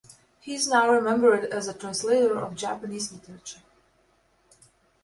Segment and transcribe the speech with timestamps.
[0.39, 3.61] He is now remembered as a translator of Japanese literature.